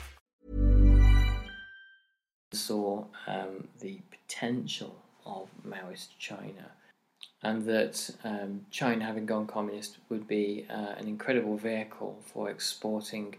Um, 3.27 3.67
the 3.79 3.99
potential 4.09 4.95
of 5.25 5.49
Maoist 5.67 6.09
China, 6.19 6.71
and 7.43 7.65
that 7.65 8.09
um, 8.23 8.65
China, 8.71 9.05
having 9.05 9.25
gone 9.25 9.47
communist, 9.47 9.97
would 10.09 10.27
be 10.27 10.65
uh, 10.69 10.95
an 10.97 11.07
incredible 11.07 11.57
vehicle 11.57 12.19
for 12.25 12.49
exporting 12.49 13.35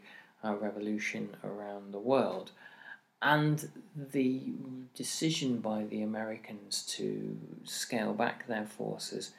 revolution 0.51 1.37
around 1.45 1.93
the 1.93 1.99
world. 1.99 2.51
And 3.21 3.69
the 3.95 4.41
decision 4.95 5.59
by 5.59 5.85
the 5.85 6.03
Americans 6.03 6.85
to 6.97 7.39
scale 7.63 8.13
back 8.13 8.49
their 8.49 8.67
forces 8.67 9.31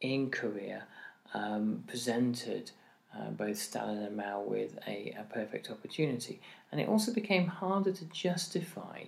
in 0.00 0.30
Korea 0.30 0.84
um, 1.32 1.84
presented 1.86 2.72
uh, 3.16 3.30
both 3.30 3.58
Stalin 3.58 4.02
and 4.02 4.16
Mao 4.16 4.40
with 4.40 4.78
a, 4.86 5.14
a, 5.18 5.24
perfect 5.32 5.70
opportunity. 5.70 6.40
And 6.70 6.80
it 6.80 6.88
also 6.88 7.12
became 7.12 7.46
harder 7.46 7.92
to 7.92 8.04
justify 8.06 9.04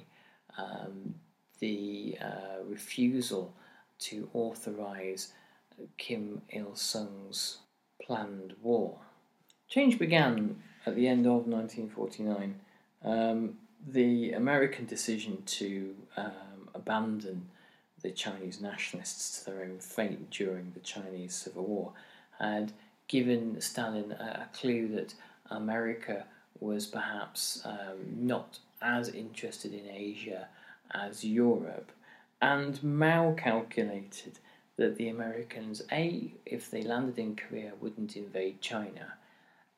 um, 0.58 1.14
the 1.60 2.18
uh, 2.20 2.64
refusal 2.68 3.54
to 4.00 4.28
authorize 4.34 5.32
Kim 5.96 6.42
Il 6.50 6.74
sung's 6.74 7.58
planned 8.02 8.54
war. 8.62 8.98
Change 9.68 9.98
began 9.98 10.56
at 10.86 10.96
the 10.96 11.08
end 11.08 11.26
of 11.26 11.46
1949. 11.46 12.60
Um, 13.04 13.58
the 13.86 14.32
American 14.32 14.86
decision 14.86 15.42
to 15.46 15.94
um, 16.16 16.68
abandon 16.74 17.48
the 18.02 18.10
Chinese 18.10 18.60
nationalists 18.60 19.38
to 19.38 19.50
their 19.50 19.62
own 19.62 19.78
fate 19.78 20.30
during 20.30 20.72
the 20.74 20.80
Chinese 20.80 21.34
Civil 21.34 21.64
War 21.64 21.92
had 22.38 22.72
given 23.08 23.60
Stalin 23.60 24.12
a, 24.12 24.46
a 24.46 24.56
clue 24.56 24.88
that 24.88 25.14
America 25.50 26.24
was 26.60 26.86
perhaps 26.86 27.62
um, 27.64 27.98
not 28.16 28.58
as 28.82 29.08
interested 29.08 29.72
in 29.72 29.88
Asia 29.88 30.48
as 30.90 31.24
Europe. 31.24 31.92
And 32.40 32.82
Mao 32.82 33.32
calculated 33.32 34.38
that 34.76 34.96
the 34.96 35.08
Americans, 35.08 35.82
A, 35.92 36.32
if 36.44 36.70
they 36.70 36.82
landed 36.82 37.18
in 37.18 37.36
Korea, 37.36 37.72
wouldn't 37.80 38.16
invade 38.16 38.60
China, 38.60 39.14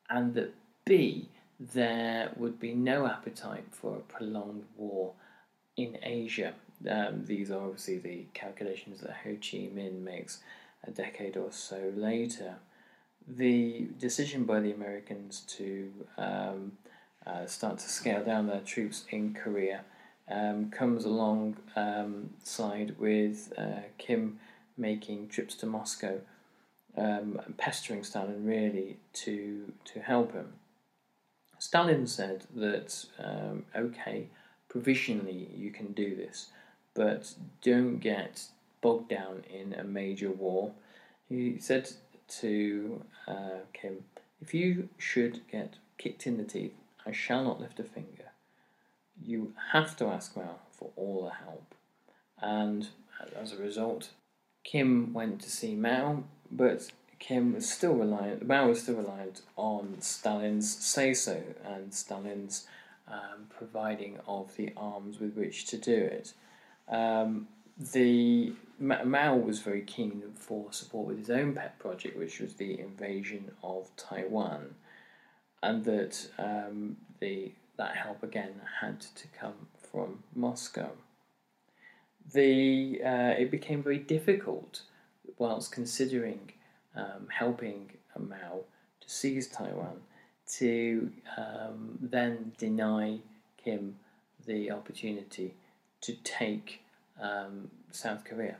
and 0.08 0.34
that 0.34 0.54
B, 0.84 1.28
there 1.58 2.32
would 2.36 2.58
be 2.58 2.74
no 2.74 3.06
appetite 3.06 3.66
for 3.70 3.96
a 3.96 4.00
prolonged 4.00 4.64
war 4.76 5.12
in 5.76 5.98
Asia. 6.02 6.54
Um, 6.88 7.24
these 7.24 7.50
are 7.50 7.60
obviously 7.60 7.98
the 7.98 8.26
calculations 8.34 9.00
that 9.00 9.16
Ho 9.24 9.30
Chi 9.30 9.68
Minh 9.74 10.02
makes 10.02 10.40
a 10.86 10.90
decade 10.90 11.36
or 11.36 11.50
so 11.52 11.92
later. 11.94 12.56
The 13.26 13.88
decision 13.98 14.44
by 14.44 14.60
the 14.60 14.72
Americans 14.72 15.40
to 15.56 15.92
um, 16.18 16.72
uh, 17.26 17.46
start 17.46 17.78
to 17.78 17.88
scale 17.88 18.24
down 18.24 18.46
their 18.46 18.60
troops 18.60 19.04
in 19.10 19.34
Korea 19.34 19.84
um, 20.30 20.70
comes 20.70 21.04
alongside 21.04 22.90
um, 22.90 22.96
with 22.98 23.52
uh, 23.58 23.80
Kim 23.98 24.38
making 24.76 25.28
trips 25.28 25.54
to 25.56 25.66
Moscow, 25.66 26.20
um, 26.96 27.40
pestering 27.56 28.04
Stalin 28.04 28.44
really 28.44 28.98
to 29.12 29.72
to 29.84 30.00
help 30.00 30.32
him. 30.32 30.54
Stalin 31.58 32.06
said 32.06 32.44
that 32.54 33.04
um, 33.18 33.64
okay, 33.76 34.28
provisionally 34.68 35.48
you 35.54 35.70
can 35.70 35.92
do 35.92 36.14
this, 36.16 36.48
but 36.94 37.34
don't 37.62 37.98
get 37.98 38.46
bogged 38.80 39.08
down 39.08 39.44
in 39.50 39.74
a 39.74 39.84
major 39.84 40.30
war. 40.30 40.72
He 41.28 41.58
said 41.58 41.90
to 42.40 43.02
uh, 43.26 43.64
Kim, 43.72 44.04
if 44.40 44.52
you 44.52 44.88
should 44.98 45.40
get 45.50 45.74
kicked 45.96 46.26
in 46.26 46.36
the 46.36 46.44
teeth, 46.44 46.74
I 47.06 47.12
shall 47.12 47.44
not 47.44 47.60
lift 47.60 47.80
a 47.80 47.84
finger. 47.84 48.32
You 49.20 49.52
have 49.72 49.96
to 49.98 50.06
ask 50.06 50.36
Mao 50.36 50.56
for 50.72 50.90
all 50.96 51.24
the 51.24 51.44
help. 51.44 51.74
And 52.40 52.88
as 53.40 53.52
a 53.52 53.56
result, 53.56 54.10
Kim 54.64 55.12
went 55.12 55.40
to 55.42 55.50
see 55.50 55.74
Mao, 55.74 56.24
but 56.50 56.90
Kim 57.18 57.54
was 57.54 57.70
still 57.70 57.94
reliant, 57.94 58.46
Mao 58.46 58.68
was 58.68 58.82
still 58.82 58.96
reliant 58.96 59.42
on 59.56 59.96
Stalin's 60.00 60.74
say 60.74 61.14
so 61.14 61.42
and 61.64 61.94
Stalin's 61.94 62.66
um, 63.08 63.46
providing 63.56 64.18
of 64.26 64.56
the 64.56 64.72
arms 64.76 65.20
with 65.20 65.34
which 65.36 65.66
to 65.66 65.78
do 65.78 65.96
it. 65.96 66.32
Um, 66.88 67.48
the 67.78 68.52
Mao 68.78 69.36
was 69.36 69.60
very 69.60 69.82
keen 69.82 70.22
for 70.34 70.72
support 70.72 71.06
with 71.06 71.18
his 71.18 71.30
own 71.30 71.54
pet 71.54 71.78
project, 71.78 72.16
which 72.16 72.40
was 72.40 72.54
the 72.54 72.78
invasion 72.78 73.52
of 73.62 73.90
Taiwan, 73.96 74.74
and 75.64 75.84
that 75.84 76.28
um, 76.38 76.96
the 77.20 77.52
that 77.76 77.96
help 77.96 78.22
again 78.22 78.60
had 78.80 79.00
to 79.00 79.26
come 79.28 79.66
from 79.90 80.22
Moscow. 80.34 80.90
The 82.32 83.00
uh, 83.04 83.34
it 83.42 83.50
became 83.50 83.82
very 83.82 83.98
difficult 83.98 84.82
whilst 85.38 85.72
considering 85.72 86.52
um, 86.94 87.28
helping 87.28 87.90
Mao 88.18 88.60
to 89.00 89.10
seize 89.10 89.48
Taiwan 89.48 90.00
to 90.58 91.10
um, 91.36 91.98
then 92.00 92.52
deny 92.58 93.18
Kim 93.56 93.96
the 94.46 94.70
opportunity 94.70 95.54
to 96.02 96.12
take 96.22 96.82
um, 97.20 97.70
South 97.90 98.24
Korea. 98.24 98.56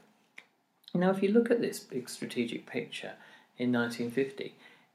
Now, 0.94 1.10
if 1.10 1.22
you 1.22 1.30
look 1.30 1.50
at 1.50 1.60
this 1.60 1.80
big 1.80 2.08
strategic 2.08 2.66
picture 2.66 3.12
in 3.58 3.72
1950, 3.72 4.54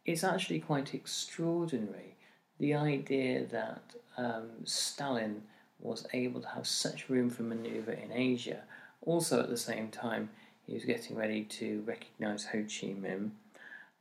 it's 0.09 0.23
actually 0.23 0.59
quite 0.59 0.95
extraordinary 0.95 2.15
the 2.59 2.73
idea 2.73 3.45
that 3.45 3.83
um, 4.17 4.49
Stalin 4.65 5.43
was 5.79 6.07
able 6.13 6.41
to 6.41 6.47
have 6.47 6.65
such 6.65 7.09
room 7.09 7.29
for 7.29 7.43
maneuver 7.43 7.91
in 7.91 8.11
Asia. 8.11 8.63
Also, 9.05 9.39
at 9.39 9.49
the 9.49 9.55
same 9.55 9.89
time, 9.89 10.29
he 10.65 10.73
was 10.73 10.83
getting 10.83 11.15
ready 11.15 11.43
to 11.43 11.83
recognize 11.85 12.45
Ho 12.45 12.63
Chi 12.63 12.87
Minh, 12.87 13.29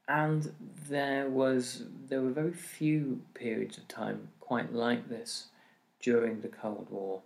and 0.08 0.52
there 0.88 1.28
was 1.28 1.84
there 2.08 2.22
were 2.22 2.30
very 2.30 2.52
few 2.54 3.20
periods 3.34 3.76
of 3.76 3.86
time 3.86 4.28
quite 4.40 4.72
like 4.72 5.10
this 5.10 5.48
during 6.00 6.40
the 6.40 6.48
Cold 6.48 6.88
War, 6.90 7.20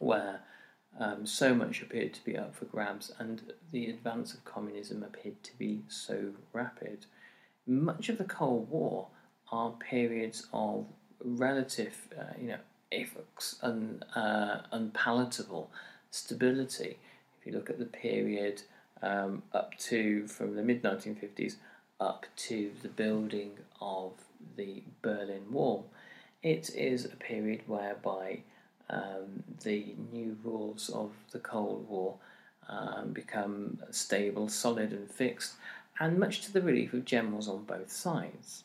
where 0.00 0.40
um, 0.98 1.24
so 1.24 1.54
much 1.54 1.80
appeared 1.82 2.14
to 2.14 2.24
be 2.24 2.36
up 2.36 2.54
for 2.54 2.64
grabs, 2.64 3.12
and 3.18 3.52
the 3.70 3.88
advance 3.88 4.34
of 4.34 4.44
communism 4.44 5.04
appeared 5.04 5.42
to 5.44 5.56
be 5.56 5.82
so 5.88 6.32
rapid. 6.52 7.06
Much 7.66 8.08
of 8.08 8.18
the 8.18 8.24
Cold 8.24 8.70
War 8.70 9.08
are 9.52 9.72
periods 9.72 10.46
of 10.52 10.86
relative, 11.22 12.08
uh, 12.18 12.32
you 12.40 12.48
know, 12.48 12.58
effects 12.90 13.56
un, 13.62 14.02
uh, 14.14 14.62
unpalatable 14.72 15.70
stability. 16.10 16.98
If 17.38 17.46
you 17.46 17.52
look 17.52 17.70
at 17.70 17.78
the 17.78 17.84
period 17.84 18.62
um, 19.02 19.42
up 19.52 19.76
to 19.78 20.26
from 20.26 20.56
the 20.56 20.62
mid 20.62 20.82
1950s 20.82 21.56
up 22.00 22.26
to 22.34 22.72
the 22.82 22.88
building 22.88 23.52
of 23.80 24.12
the 24.56 24.82
Berlin 25.02 25.44
Wall, 25.50 25.86
it 26.42 26.70
is 26.74 27.04
a 27.04 27.16
period 27.16 27.62
whereby 27.66 28.40
um, 28.88 29.44
the 29.62 29.94
new 30.12 30.36
rules 30.42 30.88
of 30.90 31.12
the 31.30 31.38
Cold 31.38 31.86
War 31.88 32.16
um, 32.68 33.12
become 33.12 33.78
stable, 33.90 34.48
solid, 34.48 34.92
and 34.92 35.10
fixed, 35.10 35.54
and 36.00 36.18
much 36.18 36.40
to 36.40 36.52
the 36.52 36.62
relief 36.62 36.94
of 36.94 37.04
generals 37.04 37.46
on 37.46 37.64
both 37.64 37.92
sides. 37.92 38.64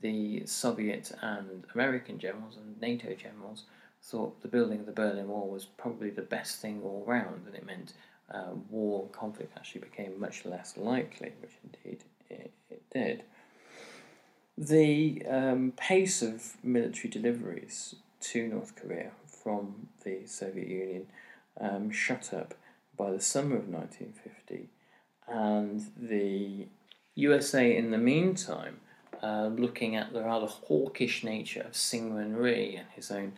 The 0.00 0.44
Soviet 0.46 1.12
and 1.22 1.64
American 1.74 2.18
generals 2.18 2.56
and 2.56 2.80
NATO 2.80 3.14
generals 3.14 3.64
thought 4.02 4.42
the 4.42 4.48
building 4.48 4.80
of 4.80 4.86
the 4.86 4.92
Berlin 4.92 5.28
Wall 5.28 5.48
was 5.48 5.64
probably 5.64 6.10
the 6.10 6.22
best 6.22 6.60
thing 6.60 6.82
all 6.84 7.02
round, 7.06 7.46
and 7.46 7.54
it 7.54 7.64
meant 7.64 7.94
uh, 8.32 8.52
war 8.68 9.08
conflict 9.12 9.56
actually 9.56 9.80
became 9.80 10.20
much 10.20 10.44
less 10.44 10.76
likely, 10.76 11.32
which 11.40 11.52
indeed 11.64 12.04
it, 12.28 12.52
it 12.70 12.82
did. 12.92 13.22
The 14.58 15.24
um, 15.28 15.72
pace 15.76 16.22
of 16.22 16.54
military 16.62 17.08
deliveries 17.08 17.96
to 18.20 18.46
North 18.46 18.76
Korea 18.76 19.10
from 19.26 19.88
the 20.04 20.26
Soviet 20.26 20.68
Union 20.68 21.06
um, 21.60 21.90
shut 21.90 22.32
up 22.34 22.54
by 22.96 23.10
the 23.10 23.20
summer 23.20 23.56
of 23.56 23.68
1950, 23.68 24.68
and 25.28 25.90
the 25.96 26.66
USA, 27.14 27.76
in 27.76 27.90
the 27.90 27.98
meantime, 27.98 28.80
uh, 29.22 29.46
looking 29.46 29.96
at 29.96 30.12
the 30.12 30.22
rather 30.22 30.46
hawkish 30.46 31.24
nature 31.24 31.62
of 31.62 31.72
Syngman 31.72 32.36
Rhee 32.36 32.76
and 32.76 32.88
his 32.94 33.10
own 33.10 33.32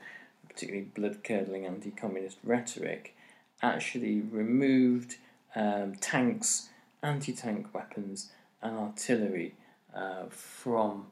particularly 0.48 0.88
blood 0.94 1.22
curdling 1.22 1.66
anti 1.66 1.90
communist 1.90 2.38
rhetoric, 2.42 3.14
actually 3.62 4.20
removed 4.20 5.16
um, 5.54 5.94
tanks, 5.96 6.70
anti 7.02 7.32
tank 7.32 7.74
weapons, 7.74 8.30
and 8.62 8.76
artillery 8.76 9.54
uh, 9.94 10.24
from 10.30 11.06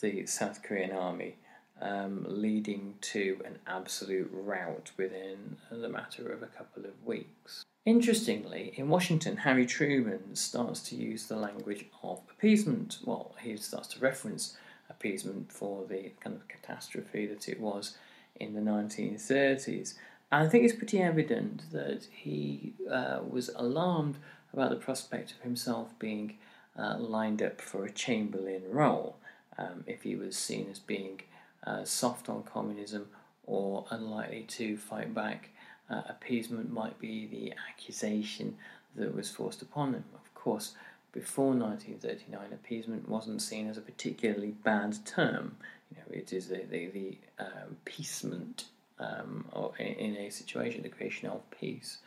the 0.00 0.26
South 0.26 0.62
Korean 0.62 0.92
army 0.92 1.36
um, 1.80 2.24
leading 2.28 2.94
to 3.00 3.40
an 3.44 3.58
absolute 3.66 4.30
rout 4.32 4.92
within 4.96 5.56
the 5.70 5.88
matter 5.88 6.32
of 6.32 6.42
a 6.42 6.46
couple 6.46 6.84
of 6.84 7.04
weeks. 7.04 7.64
Interestingly, 7.86 8.72
in 8.74 8.88
Washington, 8.88 9.36
Harry 9.36 9.64
Truman 9.64 10.34
starts 10.34 10.80
to 10.88 10.96
use 10.96 11.28
the 11.28 11.36
language 11.36 11.86
of 12.02 12.20
appeasement. 12.28 12.98
Well, 13.04 13.36
he 13.40 13.56
starts 13.56 13.86
to 13.88 14.00
reference 14.00 14.56
appeasement 14.90 15.52
for 15.52 15.86
the 15.86 16.10
kind 16.18 16.34
of 16.34 16.48
catastrophe 16.48 17.26
that 17.26 17.48
it 17.48 17.60
was 17.60 17.96
in 18.34 18.54
the 18.54 18.60
1930s. 18.60 19.94
And 20.32 20.44
I 20.44 20.50
think 20.50 20.64
it's 20.64 20.74
pretty 20.74 21.00
evident 21.00 21.70
that 21.70 22.08
he 22.10 22.74
uh, 22.90 23.20
was 23.24 23.50
alarmed 23.54 24.16
about 24.52 24.70
the 24.70 24.76
prospect 24.76 25.30
of 25.30 25.42
himself 25.42 25.96
being 26.00 26.38
uh, 26.76 26.96
lined 26.98 27.40
up 27.40 27.60
for 27.60 27.84
a 27.84 27.90
Chamberlain 27.92 28.62
role 28.68 29.16
um, 29.58 29.84
if 29.86 30.02
he 30.02 30.16
was 30.16 30.36
seen 30.36 30.66
as 30.72 30.80
being 30.80 31.20
uh, 31.64 31.84
soft 31.84 32.28
on 32.28 32.42
communism 32.42 33.06
or 33.44 33.86
unlikely 33.90 34.44
to 34.48 34.76
fight 34.76 35.14
back. 35.14 35.50
Uh, 35.88 36.02
appeasement 36.08 36.72
might 36.72 36.98
be 36.98 37.26
the 37.26 37.52
accusation 37.70 38.56
that 38.96 39.14
was 39.14 39.30
forced 39.30 39.62
upon 39.62 39.94
him. 39.94 40.04
Of 40.14 40.34
course, 40.34 40.74
before 41.12 41.54
1939, 41.54 42.52
appeasement 42.52 43.08
wasn't 43.08 43.40
seen 43.40 43.68
as 43.68 43.78
a 43.78 43.80
particularly 43.80 44.54
bad 44.64 44.96
term. 45.06 45.56
You 45.90 45.98
know, 45.98 46.18
it 46.18 46.32
is 46.32 46.48
the, 46.48 46.62
the, 46.70 46.88
the 46.88 47.18
um, 47.38 47.76
peacement 47.84 48.64
um, 48.98 49.44
or 49.52 49.72
in, 49.78 49.86
in, 49.86 50.16
a 50.16 50.30
situation, 50.30 50.82
the 50.82 50.88
creation 50.88 51.28
of 51.28 51.48
peace. 51.50 51.98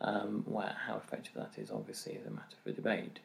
Um, 0.00 0.44
where 0.46 0.76
how 0.86 0.96
effective 0.96 1.34
that 1.34 1.58
is 1.60 1.72
obviously 1.72 2.12
is 2.12 2.24
a 2.24 2.30
matter 2.30 2.56
for 2.62 2.70
debate. 2.70 3.18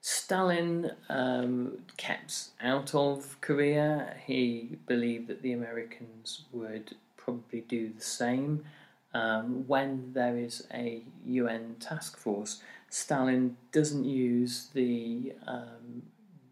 Stalin 0.00 0.90
um, 1.08 1.78
kept 1.96 2.48
out 2.60 2.94
of 2.94 3.40
Korea. 3.40 4.16
He 4.26 4.78
believed 4.86 5.28
that 5.28 5.42
the 5.42 5.52
Americans 5.52 6.46
would 6.52 6.96
probably 7.16 7.60
do 7.60 7.92
the 7.92 8.02
same. 8.02 8.64
Um, 9.12 9.66
when 9.66 10.12
there 10.12 10.36
is 10.36 10.66
a 10.72 11.02
UN 11.26 11.76
task 11.80 12.16
force, 12.16 12.62
Stalin 12.88 13.56
doesn't 13.72 14.04
use 14.04 14.68
the 14.72 15.32
um, 15.46 16.02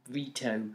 veto 0.08 0.70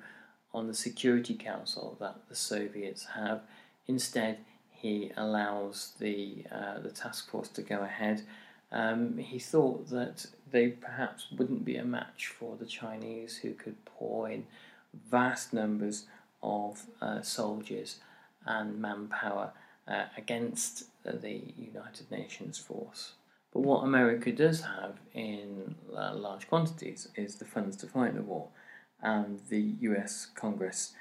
on 0.53 0.67
the 0.67 0.73
Security 0.73 1.33
Council 1.33 1.97
that 1.99 2.15
the 2.29 2.35
Soviets 2.35 3.05
have. 3.15 3.41
Instead, 3.87 4.39
he 4.71 5.11
allows 5.17 5.93
the 5.99 6.45
uh, 6.51 6.79
the 6.79 6.91
task 6.91 7.29
force 7.29 7.49
to 7.49 7.61
go 7.61 7.81
ahead. 7.81 8.23
Um, 8.71 9.17
he 9.17 9.39
thought 9.39 9.89
that 9.89 10.25
they 10.51 10.69
perhaps 10.69 11.27
wouldn't 11.37 11.65
be 11.65 11.77
a 11.77 11.85
match 11.85 12.27
for 12.27 12.55
the 12.55 12.65
Chinese, 12.65 13.37
who 13.37 13.53
could 13.53 13.83
pour 13.85 14.29
in 14.29 14.45
vast 15.09 15.53
numbers 15.53 16.05
of 16.41 16.85
uh, 17.01 17.21
soldiers 17.21 17.99
and 18.45 18.79
manpower 18.79 19.51
uh, 19.87 20.05
against 20.17 20.85
the 21.11 21.41
United 21.57 22.09
Nations 22.11 22.57
force. 22.57 23.13
But 23.51 23.61
what 23.61 23.83
America 23.83 24.31
does 24.31 24.61
have 24.61 24.99
in 25.13 25.75
uh, 25.95 26.15
large 26.15 26.47
quantities 26.47 27.07
is 27.15 27.35
the 27.35 27.45
funds 27.45 27.75
to 27.77 27.87
fight 27.87 28.15
the 28.15 28.21
war, 28.23 28.49
and 29.01 29.39
the 29.49 29.75
US 29.81 30.27
Congress 30.33 30.93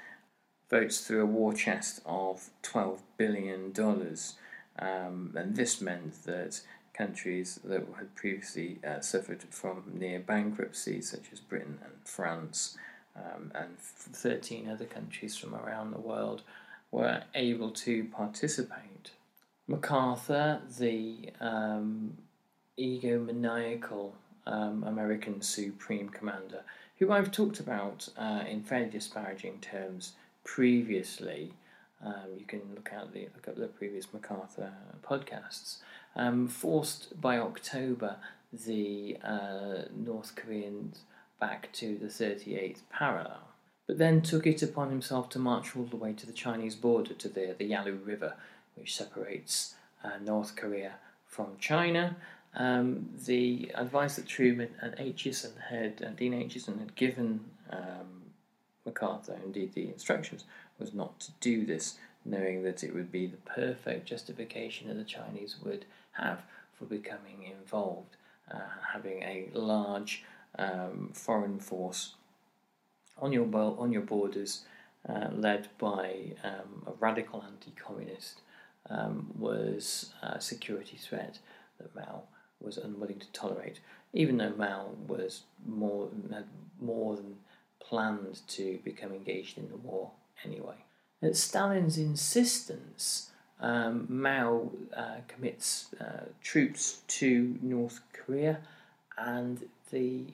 votes 0.69 1.01
through 1.01 1.21
a 1.21 1.25
war 1.25 1.53
chest 1.53 2.01
of 2.05 2.49
$12 2.63 2.99
billion. 3.17 3.73
Um, 4.79 5.33
and 5.35 5.55
this 5.55 5.81
meant 5.81 6.23
that 6.25 6.61
countries 6.93 7.59
that 7.63 7.83
had 7.97 8.15
previously 8.15 8.79
uh, 8.87 8.99
suffered 8.99 9.43
from 9.49 9.83
near 9.93 10.19
bankruptcy, 10.19 11.01
such 11.01 11.31
as 11.31 11.39
Britain 11.39 11.79
and 11.83 11.93
France, 12.05 12.77
um, 13.15 13.51
and 13.55 13.77
13 13.79 14.69
other 14.69 14.85
countries 14.85 15.35
from 15.35 15.55
around 15.55 15.91
the 15.91 15.99
world, 15.99 16.43
were 16.91 17.23
able 17.33 17.71
to 17.71 18.05
participate. 18.05 18.92
MacArthur, 19.67 20.61
the 20.77 21.29
um, 21.39 22.17
egomaniacal 22.77 24.11
um, 24.45 24.83
American 24.83 25.41
Supreme 25.41 26.09
Commander, 26.09 26.63
who 26.97 27.11
I've 27.11 27.31
talked 27.31 27.59
about 27.59 28.09
uh, 28.17 28.43
in 28.47 28.63
fairly 28.63 28.89
disparaging 28.89 29.59
terms 29.59 30.13
previously. 30.43 31.53
Um, 32.03 32.37
you 32.37 32.45
can 32.45 32.61
look 32.75 32.91
out 32.93 33.13
the 33.13 33.29
look 33.35 33.47
up 33.47 33.55
the 33.55 33.67
previous 33.67 34.13
MacArthur 34.13 34.73
podcasts. 35.03 35.77
Um, 36.15 36.47
forced 36.47 37.19
by 37.19 37.37
October 37.37 38.17
the 38.51 39.17
uh, 39.23 39.83
North 39.95 40.35
Koreans 40.35 40.99
back 41.39 41.71
to 41.73 41.97
the 41.97 42.05
38th 42.05 42.81
parallel, 42.91 43.47
but 43.87 43.97
then 43.97 44.21
took 44.21 44.45
it 44.45 44.61
upon 44.61 44.89
himself 44.89 45.29
to 45.29 45.39
march 45.39 45.75
all 45.75 45.85
the 45.85 45.95
way 45.97 46.13
to 46.13 46.27
the 46.27 46.33
Chinese 46.33 46.75
border 46.75 47.13
to 47.13 47.29
the 47.29 47.55
the 47.57 47.65
Yalu 47.65 47.95
River, 48.03 48.35
which 48.75 48.95
separates 48.95 49.75
uh, 50.03 50.17
North 50.23 50.55
Korea 50.55 50.93
from 51.27 51.57
China. 51.59 52.15
Um, 52.55 53.09
the 53.25 53.71
advice 53.73 54.15
that 54.17 54.27
Truman 54.27 54.69
and 54.79 54.95
Acheson 54.97 55.59
had, 55.69 56.03
uh, 56.05 56.09
Dean 56.11 56.33
Acheson 56.33 56.79
had 56.79 56.95
given 56.95 57.45
um, 57.71 58.23
MacArthur, 58.85 59.37
indeed 59.43 59.73
the 59.73 59.87
instructions, 59.87 60.43
was 60.79 60.93
not 60.93 61.19
to 61.21 61.31
do 61.39 61.65
this, 61.65 61.97
knowing 62.25 62.63
that 62.63 62.83
it 62.83 62.93
would 62.93 63.11
be 63.11 63.25
the 63.27 63.37
perfect 63.37 64.05
justification 64.05 64.87
that 64.87 64.95
the 64.95 65.03
Chinese 65.03 65.57
would 65.63 65.85
have 66.13 66.43
for 66.73 66.85
becoming 66.85 67.51
involved, 67.59 68.15
uh, 68.51 68.59
having 68.93 69.23
a 69.23 69.49
large 69.53 70.23
um, 70.59 71.09
foreign 71.13 71.59
force 71.59 72.15
on 73.19 73.31
your 73.31 73.47
on 73.55 73.91
your 73.91 74.01
borders, 74.01 74.63
uh, 75.07 75.27
led 75.31 75.69
by 75.77 76.33
um, 76.43 76.83
a 76.87 76.91
radical 76.99 77.43
anti-communist, 77.43 78.41
um, 78.89 79.31
was 79.37 80.13
a 80.21 80.41
security 80.41 80.97
threat 80.97 81.39
that 81.79 81.95
Mao 81.95 82.23
was 82.61 82.77
unwilling 82.77 83.19
to 83.19 83.31
tolerate, 83.31 83.79
even 84.13 84.37
though 84.37 84.53
Mao 84.57 84.91
was 85.07 85.43
more 85.65 86.09
had 86.31 86.45
more 86.79 87.15
than 87.15 87.35
planned 87.79 88.41
to 88.47 88.79
become 88.83 89.11
engaged 89.11 89.57
in 89.57 89.69
the 89.69 89.75
war 89.75 90.11
anyway. 90.43 90.75
At 91.21 91.35
Stalin's 91.35 91.97
insistence, 91.97 93.29
um, 93.59 94.07
Mao 94.09 94.71
uh, 94.95 95.21
commits 95.27 95.93
uh, 95.99 96.25
troops 96.41 97.01
to 97.07 97.57
North 97.61 98.01
Korea, 98.11 98.59
and 99.17 99.69
the 99.91 100.25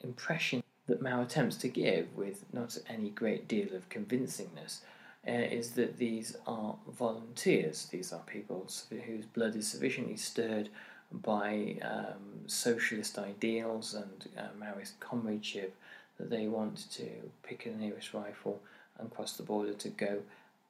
impression 0.00 0.62
that 0.86 1.00
Mao 1.00 1.22
attempts 1.22 1.56
to 1.58 1.68
give, 1.68 2.14
with 2.16 2.44
not 2.52 2.76
any 2.88 3.10
great 3.10 3.48
deal 3.48 3.74
of 3.74 3.88
convincingness, 3.88 4.80
uh, 5.26 5.32
is 5.32 5.72
that 5.72 5.98
these 5.98 6.36
are 6.46 6.76
volunteers. 6.98 7.86
These 7.86 8.12
are 8.12 8.20
people 8.26 8.68
whose 9.06 9.26
blood 9.26 9.56
is 9.56 9.68
sufficiently 9.68 10.16
stirred 10.16 10.68
by 11.10 11.76
um, 11.82 12.46
socialist 12.46 13.18
ideals 13.18 13.94
and 13.94 14.28
uh, 14.36 14.48
Maoist 14.58 14.92
comradeship 15.00 15.74
that 16.18 16.30
they 16.30 16.46
want 16.46 16.90
to 16.92 17.08
pick 17.42 17.64
the 17.64 17.70
nearest 17.70 18.14
rifle 18.14 18.60
and 18.98 19.10
cross 19.10 19.36
the 19.36 19.42
border 19.42 19.72
to 19.74 19.88
go 19.88 20.18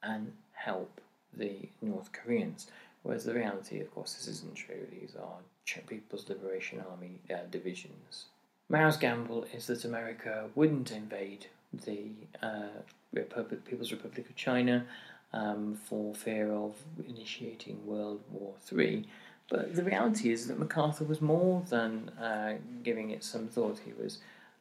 and 0.03 0.33
help 0.53 1.01
the 1.37 1.69
North 1.83 2.11
Koreans. 2.13 2.67
Whereas 3.03 3.25
the 3.25 3.35
reality, 3.35 3.81
of 3.81 3.95
course, 3.95 4.15
this 4.15 4.29
isn't 4.29 4.55
true. 4.55 4.87
These 4.91 5.15
are 5.17 5.39
People's 5.87 6.29
Liberation 6.29 6.83
Army 6.91 7.19
uh, 7.31 7.47
divisions. 7.51 8.27
Mao's 8.69 8.97
gamble 8.97 9.45
is 9.53 9.67
that 9.67 9.85
America 9.85 10.49
wouldn't 10.55 10.91
invade 10.91 11.47
the 11.85 12.11
uh, 12.43 12.81
Republic, 13.15 13.65
People's 13.65 13.93
Republic 13.93 14.29
of 14.29 14.37
China 14.37 14.87
um, 15.33 15.75
for 15.75 16.15
fear 16.15 16.53
of 16.53 16.75
initiating 17.09 17.85
World 17.87 18.23
War 18.31 18.55
III. 18.73 19.07
But 19.51 19.75
the 19.75 19.85
reality 19.85 20.33
is 20.33 20.47
that 20.49 20.59
MacArthur 20.59 21.05
was 21.05 21.21
more 21.21 21.63
than 21.69 22.09
uh, 22.21 22.55
giving 22.83 23.11
it 23.11 23.23
some 23.23 23.49
thought. 23.49 23.79
He 23.85 23.93
was 23.93 24.19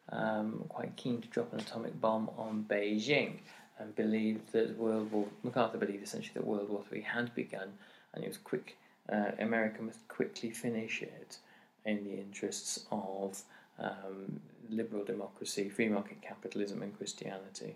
um, 0.09 0.65
quite 0.67 0.95
keen 0.97 1.21
to 1.21 1.27
drop 1.29 1.53
an 1.53 1.59
atomic 1.59 1.99
bomb 2.01 2.29
on 2.37 2.65
Beijing 2.69 3.39
and 3.79 3.95
believed 3.95 4.51
that 4.51 4.77
World 4.77 5.11
War 5.11 5.27
MacArthur 5.43 5.77
believed 5.77 6.03
essentially 6.03 6.33
that 6.33 6.45
World 6.45 6.69
War 6.69 6.83
III 6.91 7.01
had 7.01 7.33
begun 7.33 7.73
and 8.13 8.23
it 8.23 8.27
was 8.27 8.37
quick. 8.37 8.77
Uh, 9.11 9.31
America 9.39 9.81
must 9.81 10.07
quickly 10.07 10.49
finish 10.49 11.01
it 11.01 11.37
in 11.85 12.03
the 12.03 12.13
interests 12.13 12.85
of 12.91 13.41
um, 13.79 14.39
liberal 14.69 15.03
democracy, 15.03 15.69
free 15.69 15.89
market 15.89 16.21
capitalism, 16.21 16.81
and 16.81 16.95
Christianity. 16.97 17.75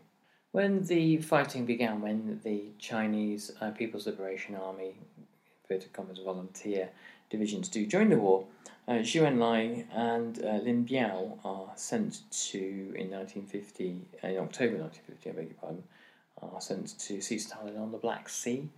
When 0.51 0.86
the 0.86 1.17
fighting 1.17 1.65
began, 1.65 2.01
when 2.01 2.39
the 2.43 2.65
Chinese 2.79 3.51
uh, 3.62 3.71
People's 3.71 4.07
Liberation 4.07 4.55
Army, 4.55 4.95
inverted 5.69 5.93
commas, 5.93 6.19
volunteer 6.19 6.89
divisions 7.29 7.67
do 7.67 7.86
join 7.86 8.10
the 8.10 8.17
war, 8.17 8.45
uh, 8.88 8.93
Zhou 8.93 9.23
Enlai 9.23 9.86
and 9.93 10.43
uh, 10.43 10.63
Lin 10.63 10.86
Biao 10.86 11.38
are 11.43 11.71
sent 11.75 12.21
to, 12.49 12.60
in 12.95 13.12
1950, 13.12 13.83
in 14.23 14.38
October 14.38 14.77
1950, 14.77 15.29
I 15.29 15.33
beg 15.33 15.45
your 15.47 15.55
pardon, 15.60 15.83
are 16.41 16.62
sent 16.62 16.97
to 16.99 17.19
see 17.19 17.38
Stalin 17.38 17.77
on 17.77 17.91
the 17.91 17.97
Black 17.97 18.29
Sea, 18.29 18.69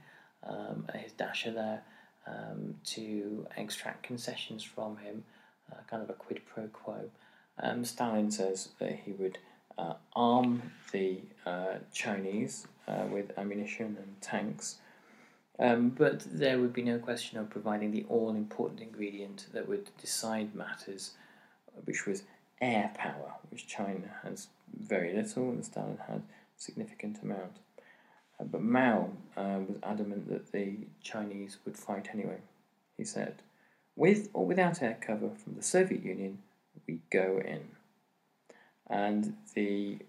um, 0.43 0.87
his 0.95 1.11
dacha 1.11 1.51
there, 1.51 1.83
um, 2.25 2.75
to 2.85 3.45
extract 3.57 4.03
concessions 4.03 4.63
from 4.63 4.97
him, 4.97 5.23
uh, 5.71 5.75
kind 5.87 6.01
of 6.01 6.09
a 6.09 6.13
quid 6.13 6.41
pro 6.51 6.67
quo. 6.67 7.09
Um, 7.61 7.85
Stalin 7.85 8.31
says 8.31 8.69
that 8.79 8.99
he 9.05 9.11
would 9.11 9.37
uh, 9.79 9.93
arm 10.15 10.61
the 10.91 11.19
uh, 11.45 11.75
Chinese 11.93 12.67
uh, 12.87 13.05
with 13.11 13.37
ammunition 13.37 13.97
and 13.99 14.21
tanks 14.21 14.77
um, 15.59 15.89
but 15.89 16.23
there 16.31 16.57
would 16.59 16.71
be 16.71 16.81
no 16.81 16.99
question 16.99 17.37
of 17.37 17.49
providing 17.49 17.91
the 17.91 18.05
all 18.07 18.29
important 18.29 18.79
ingredient 18.79 19.47
that 19.51 19.67
would 19.67 19.89
decide 19.99 20.55
matters, 20.55 21.11
which 21.83 22.07
was 22.07 22.23
air 22.61 22.91
power, 22.95 23.33
which 23.51 23.67
China 23.67 24.09
has 24.23 24.47
very 24.73 25.13
little 25.13 25.49
and 25.49 25.65
Stalin 25.65 25.99
had 26.07 26.17
a 26.19 26.23
significant 26.55 27.21
amount. 27.21 27.57
Uh, 28.39 28.45
but 28.45 28.61
Mao 28.61 29.09
uh, 29.35 29.59
was 29.67 29.77
adamant 29.83 30.29
that 30.29 30.53
the 30.53 30.77
Chinese 31.03 31.57
would 31.65 31.77
fight 31.77 32.07
anyway. 32.13 32.37
He 32.95 33.03
said, 33.03 33.41
with 33.97 34.29
or 34.33 34.45
without 34.45 34.81
air 34.81 34.97
cover 35.01 35.29
from 35.29 35.55
the 35.55 35.61
Soviet 35.61 36.03
Union, 36.03 36.39
we 36.87 37.01
go 37.11 37.41
in. 37.43 37.67
And 38.89 39.35
the 39.53 39.99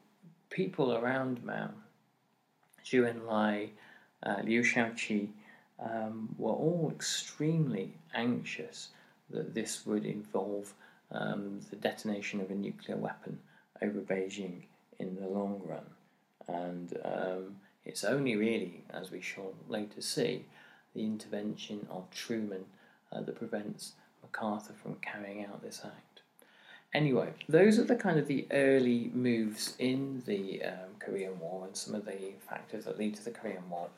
people 0.48 0.94
around 0.94 1.44
Mao, 1.44 1.70
Zhou 2.84 3.12
Enlai, 3.12 3.70
uh, 4.22 4.36
Liu 4.42 4.62
Shaoqi, 4.62 5.28
um, 5.78 6.34
were 6.38 6.52
all 6.52 6.90
extremely 6.94 7.94
anxious 8.14 8.88
that 9.30 9.54
this 9.54 9.86
would 9.86 10.04
involve 10.04 10.74
um, 11.12 11.60
the 11.70 11.76
detonation 11.76 12.40
of 12.40 12.50
a 12.50 12.54
nuclear 12.54 12.96
weapon 12.96 13.38
over 13.82 14.00
Beijing 14.00 14.62
in 14.98 15.16
the 15.16 15.26
long 15.26 15.60
run. 15.64 15.86
And 16.48 16.98
um, 17.04 17.56
it's 17.84 18.04
only 18.04 18.36
really, 18.36 18.82
as 18.90 19.10
we 19.10 19.20
shall 19.20 19.54
later 19.68 20.02
see, 20.02 20.44
the 20.94 21.04
intervention 21.04 21.86
of 21.90 22.10
Truman 22.10 22.64
uh, 23.12 23.20
that 23.22 23.36
prevents 23.36 23.92
MacArthur 24.22 24.74
from 24.74 24.96
carrying 24.96 25.44
out 25.44 25.62
this 25.62 25.82
act. 25.84 26.09
Anyway, 26.92 27.32
those 27.48 27.78
are 27.78 27.84
the 27.84 27.94
kind 27.94 28.18
of 28.18 28.26
the 28.26 28.46
early 28.50 29.10
moves 29.14 29.76
in 29.78 30.22
the 30.26 30.62
um, 30.64 30.90
Korean 30.98 31.38
War 31.38 31.64
and 31.66 31.76
some 31.76 31.94
of 31.94 32.04
the 32.04 32.32
factors 32.48 32.84
that 32.84 32.98
lead 32.98 33.14
to 33.14 33.24
the 33.24 33.30
Korean 33.30 33.68
War. 33.70 33.88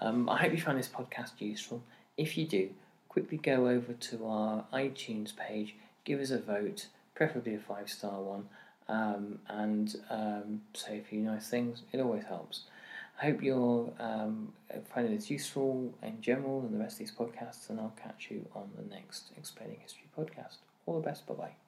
Um, 0.00 0.28
I 0.30 0.38
hope 0.38 0.52
you 0.52 0.58
found 0.58 0.78
this 0.78 0.88
podcast 0.88 1.32
useful. 1.38 1.82
If 2.16 2.38
you 2.38 2.46
do, 2.46 2.70
quickly 3.08 3.36
go 3.36 3.68
over 3.68 3.92
to 3.92 4.26
our 4.26 4.64
iTunes 4.72 5.36
page, 5.36 5.74
give 6.04 6.20
us 6.20 6.30
a 6.30 6.38
vote, 6.38 6.86
preferably 7.14 7.54
a 7.54 7.58
five 7.58 7.90
star 7.90 8.20
one, 8.22 8.48
um, 8.88 9.40
and 9.48 9.96
um, 10.08 10.62
say 10.72 10.98
a 10.98 11.02
few 11.02 11.20
nice 11.20 11.48
things. 11.48 11.82
It 11.92 12.00
always 12.00 12.24
helps. 12.24 12.62
I 13.20 13.26
hope 13.26 13.42
you're 13.42 13.92
um, 13.98 14.52
finding 14.94 15.14
this 15.14 15.28
useful 15.28 15.92
in 16.02 16.20
general 16.22 16.60
and 16.60 16.72
the 16.72 16.78
rest 16.78 16.94
of 16.94 16.98
these 17.00 17.12
podcasts, 17.12 17.68
and 17.68 17.80
I'll 17.80 17.94
catch 18.02 18.28
you 18.30 18.46
on 18.54 18.70
the 18.76 18.94
next 18.94 19.32
Explaining 19.36 19.78
History 19.82 20.06
podcast. 20.16 20.58
All 20.86 20.94
the 21.00 21.06
best. 21.06 21.26
Bye 21.26 21.34
bye. 21.34 21.67